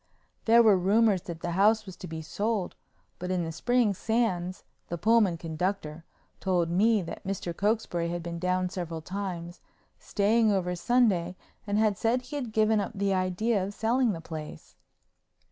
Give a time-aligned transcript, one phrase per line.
[0.45, 2.73] There were rumors that the house was to be sold,
[3.19, 6.05] but in the spring Sands, the Pullman conductor,
[6.39, 7.55] told me that Mr.
[7.55, 9.61] Cokesbury had been down several times,
[9.99, 11.35] staying over Sunday
[11.67, 14.75] and had said he had given up the idea of selling the place.